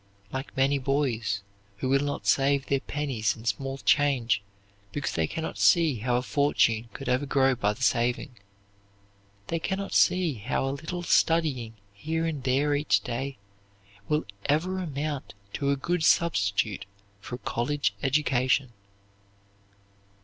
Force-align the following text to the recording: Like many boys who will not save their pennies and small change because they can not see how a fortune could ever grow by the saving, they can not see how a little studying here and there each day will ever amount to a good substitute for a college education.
Like 0.31 0.57
many 0.57 0.79
boys 0.79 1.43
who 1.77 1.87
will 1.87 2.01
not 2.03 2.25
save 2.25 2.65
their 2.65 2.79
pennies 2.79 3.35
and 3.35 3.47
small 3.47 3.77
change 3.77 4.41
because 4.91 5.11
they 5.11 5.27
can 5.27 5.43
not 5.43 5.59
see 5.59 5.97
how 5.97 6.15
a 6.17 6.23
fortune 6.23 6.89
could 6.91 7.07
ever 7.07 7.27
grow 7.27 7.53
by 7.53 7.73
the 7.73 7.83
saving, 7.83 8.35
they 9.49 9.59
can 9.59 9.77
not 9.77 9.93
see 9.93 10.33
how 10.33 10.65
a 10.67 10.71
little 10.73 11.03
studying 11.03 11.75
here 11.93 12.25
and 12.25 12.43
there 12.43 12.73
each 12.73 13.01
day 13.01 13.37
will 14.09 14.25
ever 14.47 14.79
amount 14.79 15.35
to 15.53 15.69
a 15.69 15.75
good 15.75 16.03
substitute 16.03 16.87
for 17.19 17.35
a 17.35 17.45
college 17.45 17.93
education. 18.01 18.73